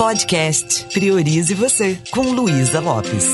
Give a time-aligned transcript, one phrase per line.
[0.00, 3.26] Podcast Priorize Você, com Luísa Lopes.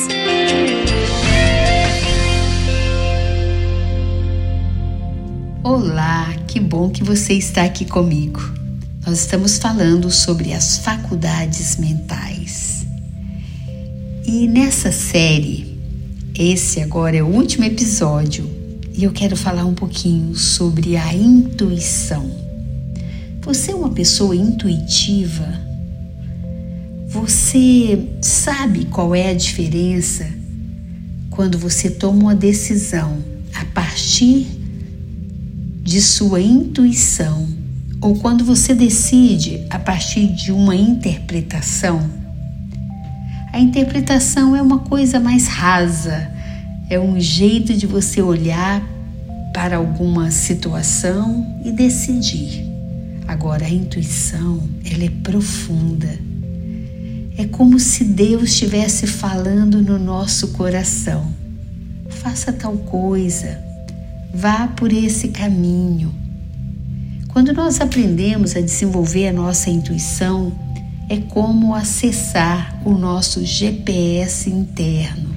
[5.62, 8.40] Olá, que bom que você está aqui comigo.
[9.06, 12.84] Nós estamos falando sobre as faculdades mentais.
[14.26, 15.80] E nessa série,
[16.36, 18.44] esse agora é o último episódio
[18.92, 22.28] e eu quero falar um pouquinho sobre a intuição.
[23.42, 25.75] Você é uma pessoa intuitiva?
[27.16, 30.28] Você sabe qual é a diferença
[31.30, 33.24] quando você toma uma decisão
[33.54, 34.46] a partir
[35.82, 37.48] de sua intuição
[38.02, 42.06] ou quando você decide a partir de uma interpretação?
[43.50, 46.30] A interpretação é uma coisa mais rasa,
[46.90, 48.86] é um jeito de você olhar
[49.54, 52.62] para alguma situação e decidir.
[53.26, 56.25] Agora a intuição, ela é profunda
[57.38, 61.30] é como se Deus estivesse falando no nosso coração.
[62.08, 63.58] Faça tal coisa,
[64.34, 66.14] vá por esse caminho.
[67.28, 70.58] Quando nós aprendemos a desenvolver a nossa intuição,
[71.10, 75.36] é como acessar o nosso GPS interno.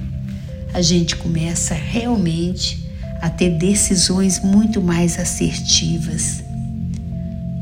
[0.72, 2.88] A gente começa realmente
[3.20, 6.42] a ter decisões muito mais assertivas.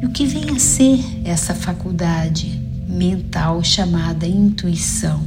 [0.00, 2.67] E o que vem a ser essa faculdade?
[2.89, 5.22] Mental chamada intuição.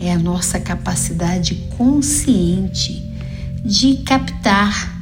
[0.00, 3.02] É a nossa capacidade consciente
[3.64, 4.98] de captar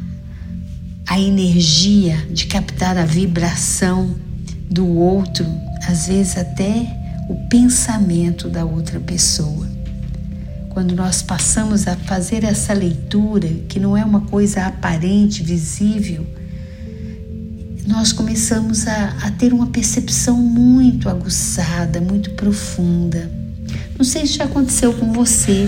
[1.07, 4.15] a energia, de captar a vibração
[4.71, 5.47] do outro,
[5.87, 6.87] às vezes até
[7.29, 9.67] o pensamento da outra pessoa.
[10.69, 16.27] Quando nós passamos a fazer essa leitura, que não é uma coisa aparente, visível,
[17.89, 23.31] nós começamos a, a ter uma percepção muito aguçada, muito profunda.
[23.97, 25.67] Não sei se já aconteceu com você.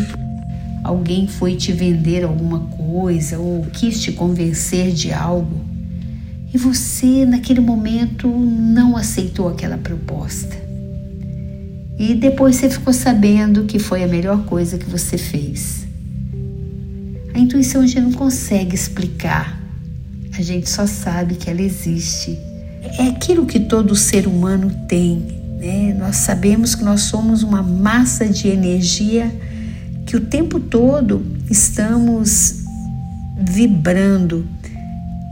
[0.85, 5.71] Alguém foi te vender alguma coisa ou quis te convencer de algo
[6.53, 10.57] e você, naquele momento, não aceitou aquela proposta.
[11.97, 15.87] E depois você ficou sabendo que foi a melhor coisa que você fez.
[17.33, 19.60] A intuição já não consegue explicar
[20.41, 22.39] a gente só sabe que ela existe.
[22.99, 25.27] É aquilo que todo ser humano tem.
[25.59, 25.95] Né?
[25.99, 29.31] Nós sabemos que nós somos uma massa de energia
[30.07, 32.65] que o tempo todo estamos
[33.39, 34.47] vibrando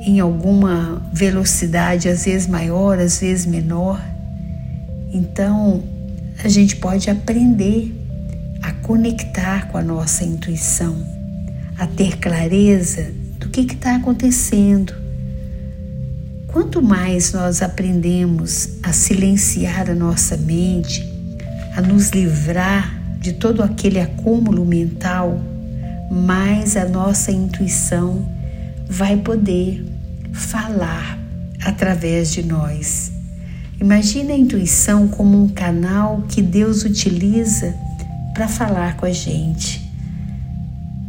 [0.01, 4.01] em alguma velocidade, às vezes maior, às vezes menor.
[5.13, 5.83] Então,
[6.45, 7.95] a gente pode aprender
[8.63, 10.97] a conectar com a nossa intuição,
[11.79, 13.11] a ter clareza
[13.49, 14.95] do que está acontecendo.
[16.47, 21.07] Quanto mais nós aprendemos a silenciar a nossa mente,
[21.75, 25.41] a nos livrar de todo aquele acúmulo mental,
[26.11, 28.27] mais a nossa intuição
[28.87, 29.85] vai poder
[30.33, 31.19] falar
[31.65, 33.13] através de nós.
[33.81, 37.75] Imagine a intuição como um canal que Deus utiliza
[38.35, 39.88] para falar com a gente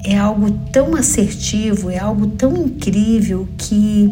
[0.04, 4.12] é algo tão assertivo, é algo tão incrível que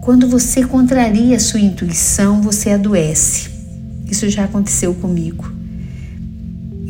[0.00, 3.50] quando você contraria a sua intuição, você adoece.
[4.10, 5.52] Isso já aconteceu comigo.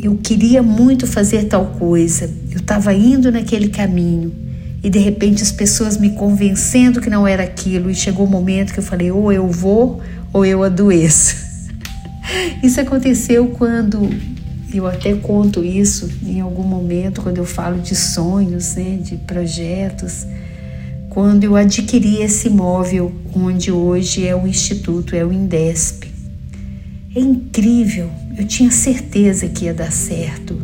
[0.03, 4.33] Eu queria muito fazer tal coisa, eu estava indo naquele caminho
[4.83, 8.31] e de repente as pessoas me convencendo que não era aquilo e chegou o um
[8.31, 10.01] momento que eu falei: ou eu vou
[10.33, 11.37] ou eu adoeço.
[12.63, 14.09] Isso aconteceu quando
[14.73, 20.27] eu até conto isso em algum momento quando eu falo de sonhos, né, de projetos,
[21.09, 26.05] quando eu adquiri esse imóvel onde hoje é o instituto, é o Indesp.
[27.15, 30.57] É incrível, eu tinha certeza que ia dar certo.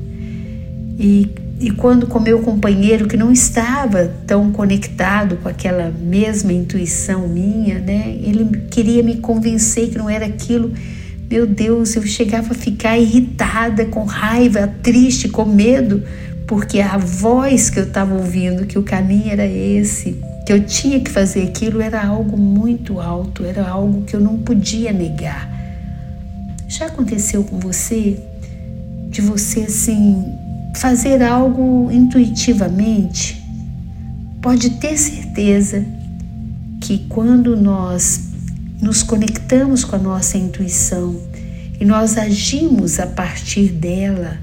[0.96, 1.28] E,
[1.60, 7.80] e quando com meu companheiro que não estava tão conectado com aquela mesma intuição minha,
[7.80, 10.72] né, ele queria me convencer que não era aquilo
[11.28, 16.02] meu Deus, eu chegava a ficar irritada, com raiva, triste, com medo,
[16.46, 21.00] porque a voz que eu estava ouvindo, que o caminho era esse, que eu tinha
[21.00, 25.50] que fazer aquilo, era algo muito alto, era algo que eu não podia negar.
[26.68, 28.18] Já aconteceu com você
[29.10, 30.32] de você assim
[30.76, 33.42] fazer algo intuitivamente?
[34.40, 35.84] Pode ter certeza
[36.80, 38.25] que quando nós
[38.80, 41.20] nos conectamos com a nossa intuição
[41.80, 44.38] e nós agimos a partir dela,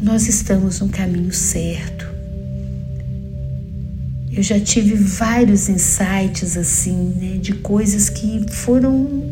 [0.00, 2.08] nós estamos no caminho certo.
[4.32, 9.24] Eu já tive vários insights assim, né, de coisas que foram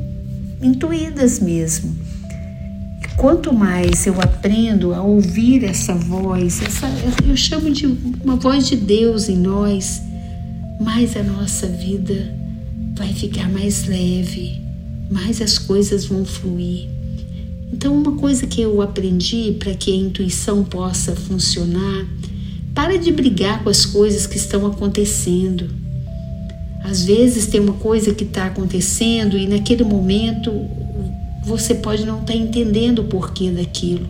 [0.61, 1.97] intuídas mesmo.
[3.17, 6.87] quanto mais eu aprendo a ouvir essa voz, essa,
[7.27, 7.87] eu chamo de
[8.23, 10.01] uma voz de Deus em nós,
[10.81, 12.38] mais a nossa vida
[12.99, 14.61] vai ficar mais leve,
[15.09, 16.89] mais as coisas vão fluir.
[17.73, 22.07] Então, uma coisa que eu aprendi para que a intuição possa funcionar,
[22.75, 25.71] para de brigar com as coisas que estão acontecendo.
[26.83, 30.51] Às vezes tem uma coisa que está acontecendo e naquele momento
[31.45, 34.09] você pode não estar tá entendendo o porquê daquilo.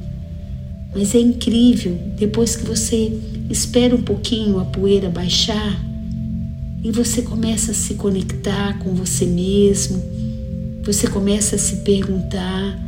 [0.95, 3.13] Mas é incrível, depois que você
[3.51, 5.88] espera um pouquinho a poeira baixar
[6.83, 10.03] e você começa a se conectar com você mesmo,
[10.85, 12.79] você começa a se perguntar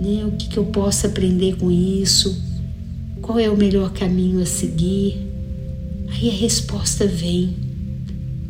[0.00, 2.42] né, o que, que eu posso aprender com isso,
[3.22, 5.26] qual é o melhor caminho a seguir.
[6.08, 7.54] Aí a resposta vem.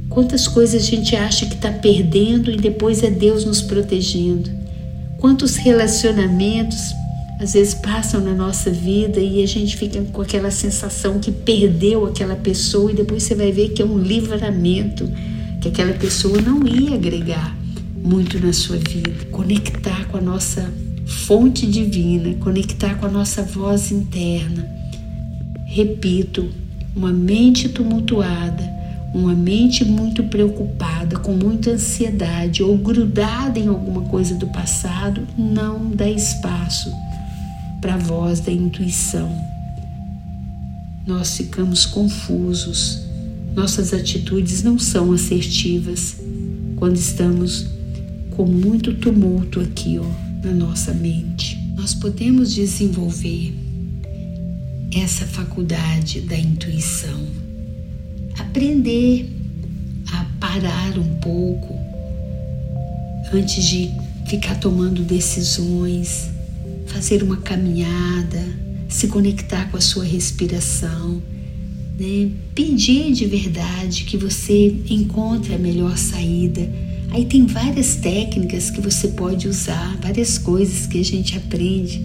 [0.09, 4.51] Quantas coisas a gente acha que está perdendo e depois é Deus nos protegendo.
[5.19, 6.93] Quantos relacionamentos
[7.39, 12.07] às vezes passam na nossa vida e a gente fica com aquela sensação que perdeu
[12.07, 15.11] aquela pessoa e depois você vai ver que é um livramento,
[15.61, 17.55] que aquela pessoa não ia agregar
[18.03, 19.11] muito na sua vida.
[19.31, 20.73] Conectar com a nossa
[21.07, 24.67] fonte divina, conectar com a nossa voz interna.
[25.67, 26.49] Repito,
[26.95, 28.77] uma mente tumultuada
[29.15, 35.91] uma mente muito preocupada, com muita ansiedade ou grudada em alguma coisa do passado, não
[35.91, 36.93] dá espaço
[37.87, 39.31] para a voz da intuição.
[41.07, 43.03] Nós ficamos confusos,
[43.55, 46.17] nossas atitudes não são assertivas
[46.75, 47.65] quando estamos
[48.35, 51.57] com muito tumulto aqui ó, na nossa mente.
[51.77, 53.55] Nós podemos desenvolver
[54.93, 57.25] essa faculdade da intuição
[58.37, 59.31] aprender
[60.13, 61.79] a parar um pouco
[63.33, 63.93] antes de
[64.29, 66.35] ficar tomando decisões,
[66.87, 68.43] fazer uma caminhada,
[68.89, 71.23] se conectar com a sua respiração,
[71.99, 72.31] né?
[72.55, 76.69] pedir de verdade que você encontre a melhor saída.
[77.11, 82.05] Aí tem várias técnicas que você pode usar, várias coisas que a gente aprende,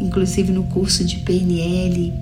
[0.00, 2.12] inclusive no curso de PNL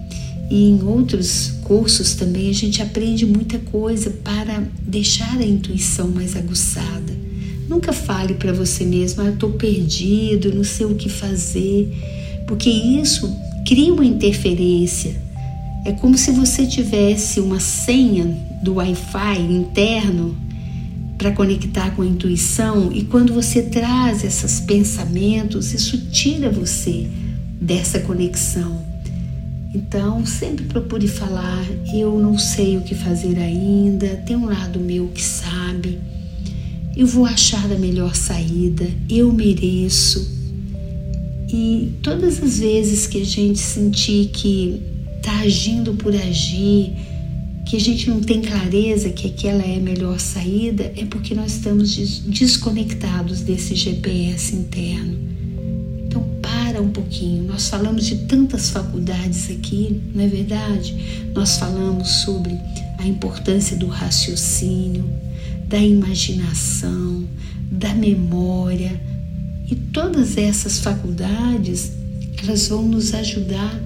[0.51, 6.35] e em outros cursos também a gente aprende muita coisa para deixar a intuição mais
[6.35, 7.30] aguçada.
[7.71, 11.89] Nunca fale para você mesmo, ah, eu estou perdido, não sei o que fazer,
[12.45, 13.33] porque isso
[13.65, 15.15] cria uma interferência.
[15.87, 18.27] É como se você tivesse uma senha
[18.61, 20.37] do Wi-Fi interno
[21.17, 27.07] para conectar com a intuição e quando você traz esses pensamentos, isso tira você
[27.61, 28.85] dessa conexão.
[29.73, 31.65] Então, sempre procure falar:
[31.95, 36.01] eu não sei o que fazer ainda, tem um lado meu que sabe,
[37.01, 40.31] eu vou achar a melhor saída, eu mereço.
[41.49, 44.83] E todas as vezes que a gente sentir que
[45.17, 46.93] está agindo por agir,
[47.65, 51.53] que a gente não tem clareza que aquela é a melhor saída, é porque nós
[51.53, 55.31] estamos desconectados desse GPS interno
[56.81, 57.45] um pouquinho.
[57.45, 60.97] Nós falamos de tantas faculdades aqui, não é verdade?
[61.35, 62.59] Nós falamos sobre
[62.99, 65.09] a importância do raciocínio,
[65.71, 67.25] da imaginação,
[67.71, 69.01] da memória.
[69.71, 71.93] E todas essas faculdades,
[72.43, 73.81] elas vão nos ajudar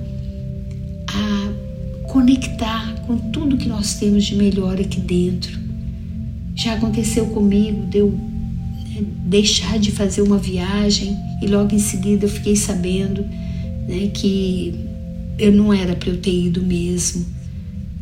[1.07, 5.59] a conectar com tudo que nós temos de melhor aqui dentro.
[6.57, 8.19] Já aconteceu comigo, deu
[9.27, 13.23] deixar de fazer uma viagem e logo em seguida eu fiquei sabendo
[13.89, 14.75] né, que
[15.39, 17.27] eu não era para eu ter ido mesmo.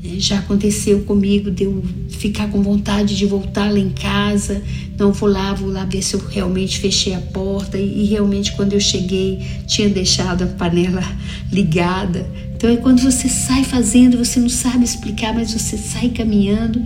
[0.05, 4.61] É, já aconteceu comigo de eu ficar com vontade de voltar lá em casa,
[4.99, 8.53] não vou lá, vou lá ver se eu realmente fechei a porta e, e realmente
[8.53, 11.03] quando eu cheguei tinha deixado a panela
[11.53, 12.29] ligada.
[12.55, 16.83] Então é quando você sai fazendo, você não sabe explicar, mas você sai caminhando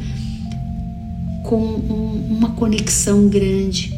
[1.42, 3.94] com um, uma conexão grande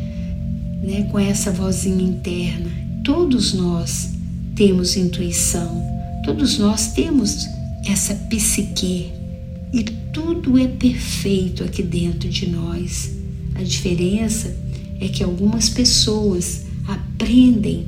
[0.83, 2.71] né, com essa vozinha interna.
[3.03, 4.11] Todos nós
[4.55, 5.83] temos intuição,
[6.25, 9.13] todos nós temos essa psique.
[9.73, 13.11] E tudo é perfeito aqui dentro de nós.
[13.55, 14.55] A diferença
[15.01, 17.87] é que algumas pessoas aprendem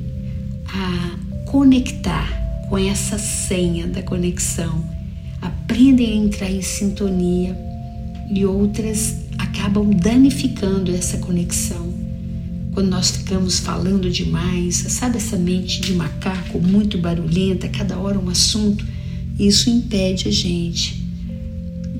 [0.67, 2.29] a conectar
[2.69, 4.83] com essa senha da conexão,
[5.41, 7.57] aprendem a entrar em sintonia
[8.33, 11.91] e outras acabam danificando essa conexão.
[12.73, 18.29] Quando nós ficamos falando demais, sabe essa mente de macaco muito barulhenta, cada hora um
[18.29, 18.85] assunto,
[19.37, 21.01] isso impede a gente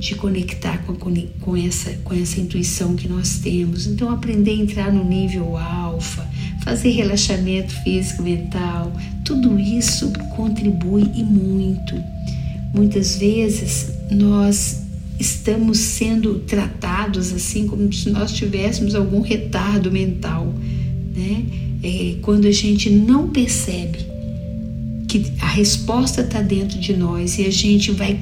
[0.02, 3.86] de conectar com, com, essa, com essa intuição que nós temos.
[3.86, 6.28] Então, aprender a entrar no nível alfa,
[6.64, 8.92] fazer relaxamento físico, mental,
[9.24, 11.96] tudo isso contribui e muito.
[12.74, 14.82] Muitas vezes nós
[15.20, 20.52] estamos sendo tratados assim como se nós tivéssemos algum retardo mental,
[21.16, 21.46] né?
[21.84, 24.11] É, quando a gente não percebe
[25.12, 28.18] que a resposta está dentro de nós e a gente vai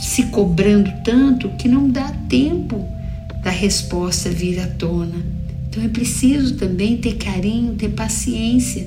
[0.00, 2.86] se cobrando tanto que não dá tempo
[3.42, 5.16] da resposta vir à tona.
[5.68, 8.86] Então é preciso também ter carinho, ter paciência.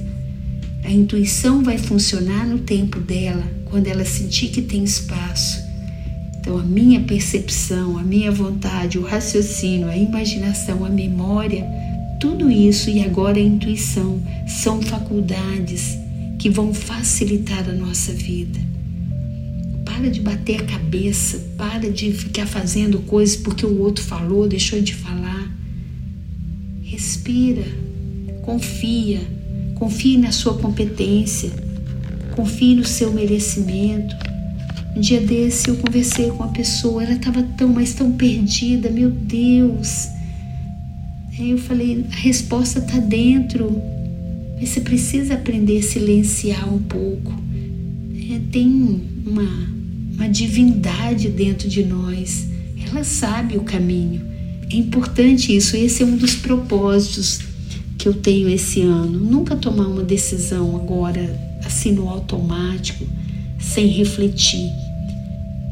[0.85, 5.61] A intuição vai funcionar no tempo dela, quando ela sentir que tem espaço.
[6.39, 11.65] Então, a minha percepção, a minha vontade, o raciocínio, a imaginação, a memória,
[12.21, 16.04] tudo isso e agora a intuição são faculdades
[16.39, 18.59] que vão facilitar a nossa vida.
[19.85, 24.81] Para de bater a cabeça, para de ficar fazendo coisas porque o outro falou, deixou
[24.81, 25.51] de falar.
[26.81, 27.65] Respira,
[28.43, 29.21] confia,
[29.75, 31.51] confie na sua competência,
[32.35, 34.15] confie no seu merecimento.
[34.95, 39.11] Um dia desse eu conversei com uma pessoa, ela estava tão, mas tão perdida, meu
[39.11, 40.07] Deus.
[41.37, 43.81] Aí eu falei, a resposta está dentro,
[44.55, 47.33] mas você precisa aprender a silenciar um pouco.
[48.31, 49.69] É, tem uma,
[50.13, 52.47] uma divindade dentro de nós,
[52.87, 54.21] ela sabe o caminho.
[54.71, 57.39] É importante isso, esse é um dos propósitos
[57.97, 59.19] que eu tenho esse ano.
[59.19, 63.05] Nunca tomar uma decisão agora assim no automático,
[63.59, 64.69] sem refletir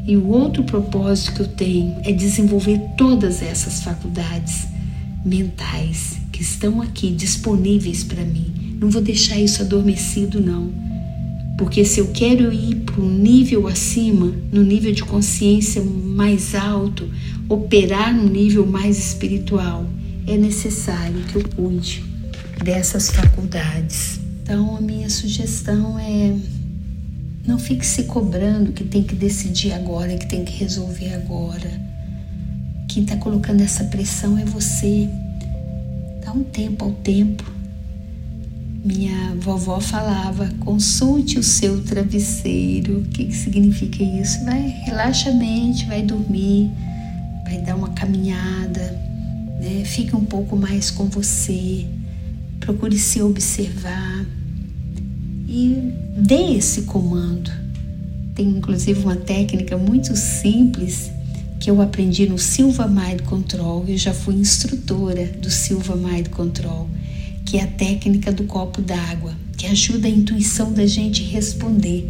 [0.06, 4.66] e o outro propósito que eu tenho é desenvolver todas essas faculdades
[5.24, 8.63] mentais que estão aqui disponíveis para mim.
[8.84, 10.70] Não vou deixar isso adormecido, não.
[11.56, 17.08] Porque se eu quero ir para um nível acima, no nível de consciência mais alto,
[17.48, 19.86] operar no nível mais espiritual,
[20.26, 22.04] é necessário que eu cuide
[22.62, 24.20] dessas faculdades.
[24.42, 26.36] Então, a minha sugestão é
[27.46, 31.70] não fique se cobrando que tem que decidir agora, que tem que resolver agora.
[32.86, 35.08] Quem está colocando essa pressão é você.
[36.22, 37.53] Dá um tempo ao tempo.
[38.84, 42.98] Minha vovó falava: consulte o seu travesseiro.
[42.98, 44.44] O que, que significa isso?
[44.44, 46.70] Vai, relaxa a mente, vai dormir,
[47.44, 49.00] vai dar uma caminhada,
[49.58, 49.82] né?
[49.86, 51.86] fique um pouco mais com você,
[52.60, 54.26] procure se observar
[55.48, 57.50] e dê esse comando.
[58.34, 61.10] Tem inclusive uma técnica muito simples
[61.60, 63.84] que eu aprendi no Silva Mind Control.
[63.88, 66.88] Eu já fui instrutora do Silva Mind Control,
[67.44, 72.08] que é a técnica do copo d'água, que ajuda a intuição da gente responder,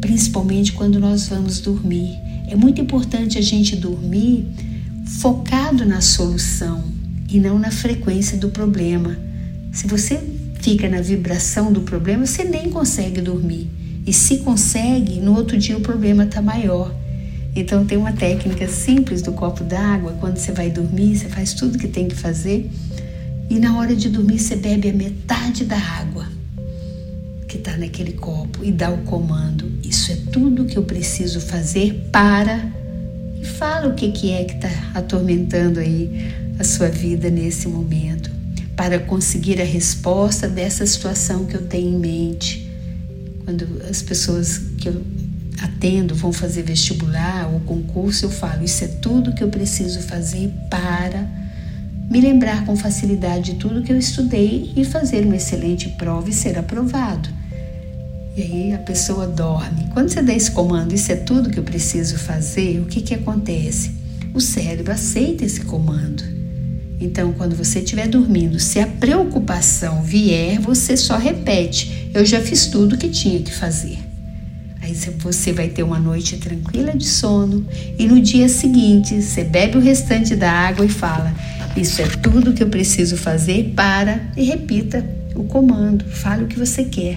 [0.00, 2.16] principalmente quando nós vamos dormir.
[2.48, 4.46] É muito importante a gente dormir
[5.06, 6.84] focado na solução
[7.28, 9.16] e não na frequência do problema.
[9.72, 10.20] Se você
[10.60, 13.68] fica na vibração do problema, você nem consegue dormir.
[14.06, 16.94] E se consegue, no outro dia o problema está maior.
[17.54, 21.78] Então tem uma técnica simples do copo d'água, quando você vai dormir, você faz tudo
[21.78, 22.70] que tem que fazer
[23.50, 26.26] e na hora de dormir você bebe a metade da água
[27.52, 29.70] que está naquele copo e dá o comando.
[29.84, 32.64] Isso é tudo que eu preciso fazer para
[33.40, 38.30] e fala o que, que é que está atormentando aí a sua vida nesse momento
[38.74, 42.70] para conseguir a resposta dessa situação que eu tenho em mente.
[43.44, 45.02] Quando as pessoas que eu
[45.60, 50.50] atendo vão fazer vestibular ou concurso, eu falo: Isso é tudo que eu preciso fazer
[50.70, 51.41] para
[52.12, 56.32] me lembrar com facilidade de tudo que eu estudei e fazer uma excelente prova e
[56.32, 57.28] ser aprovado.
[58.36, 59.88] E aí a pessoa dorme.
[59.92, 63.14] Quando você dá esse comando, isso é tudo que eu preciso fazer, o que, que
[63.14, 63.92] acontece?
[64.32, 66.42] O cérebro aceita esse comando
[67.02, 72.66] então, quando você estiver dormindo, se a preocupação vier, você só repete: Eu já fiz
[72.66, 73.98] tudo o que tinha que fazer.
[74.82, 77.64] Aí você vai ter uma noite tranquila de sono
[77.96, 81.32] e no dia seguinte você bebe o restante da água e fala:
[81.76, 84.20] Isso é tudo que eu preciso fazer para.
[84.36, 87.16] E repita o comando, fale o que você quer.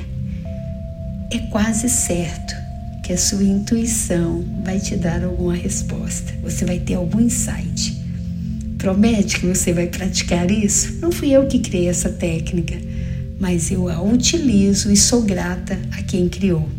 [1.31, 2.55] É quase certo
[3.01, 7.99] que a sua intuição vai te dar alguma resposta, você vai ter algum insight.
[8.77, 10.99] Promete que você vai praticar isso?
[11.01, 12.75] Não fui eu que criei essa técnica,
[13.39, 16.69] mas eu a utilizo e sou grata a quem criou.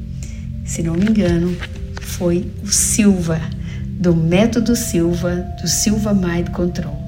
[0.66, 1.56] Se não me engano,
[2.02, 3.40] foi o Silva,
[3.88, 7.00] do método Silva, do Silva Mind Control.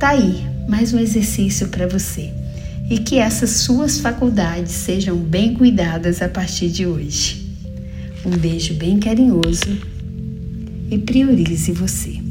[0.00, 2.32] Tá aí, mais um exercício para você.
[2.90, 7.46] E que essas suas faculdades sejam bem cuidadas a partir de hoje.
[8.24, 9.78] Um beijo bem carinhoso
[10.90, 12.21] e priorize você.